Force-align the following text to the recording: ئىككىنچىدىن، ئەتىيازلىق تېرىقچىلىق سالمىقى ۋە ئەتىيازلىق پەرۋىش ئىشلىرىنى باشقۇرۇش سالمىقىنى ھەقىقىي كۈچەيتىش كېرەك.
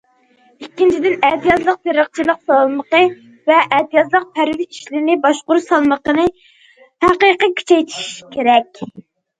ئىككىنچىدىن، 0.67 1.17
ئەتىيازلىق 1.27 1.77
تېرىقچىلىق 1.89 2.39
سالمىقى 2.51 3.01
ۋە 3.51 3.59
ئەتىيازلىق 3.77 4.27
پەرۋىش 4.39 4.67
ئىشلىرىنى 4.67 5.21
باشقۇرۇش 5.29 5.69
سالمىقىنى 5.71 6.27
ھەقىقىي 7.09 7.57
كۈچەيتىش 7.63 8.13
كېرەك. 8.37 8.87